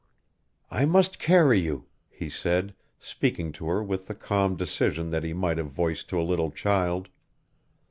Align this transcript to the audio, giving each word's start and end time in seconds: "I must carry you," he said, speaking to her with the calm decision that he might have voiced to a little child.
"I 0.71 0.85
must 0.85 1.19
carry 1.19 1.59
you," 1.59 1.85
he 2.09 2.27
said, 2.27 2.73
speaking 2.99 3.51
to 3.51 3.67
her 3.67 3.83
with 3.83 4.07
the 4.07 4.15
calm 4.15 4.55
decision 4.55 5.11
that 5.11 5.23
he 5.23 5.31
might 5.31 5.59
have 5.59 5.69
voiced 5.69 6.09
to 6.09 6.19
a 6.19 6.25
little 6.25 6.49
child. 6.49 7.09